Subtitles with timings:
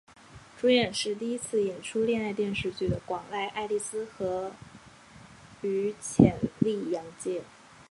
[0.59, 4.07] 主演是第一次演出恋爱电视剧的广濑爱丽丝
[5.61, 7.43] 与浅利阳介。